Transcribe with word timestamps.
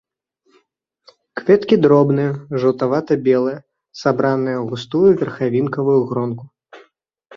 Кветкі 1.41 1.75
дробныя, 1.85 2.31
жаўтавата-белыя, 2.63 3.57
сабраныя 4.03 4.57
ў 4.59 4.63
густую 4.73 5.07
верхавінкавую 5.23 5.99
гронку. 6.15 6.45